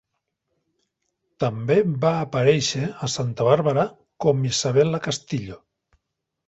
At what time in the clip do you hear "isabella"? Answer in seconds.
4.55-5.07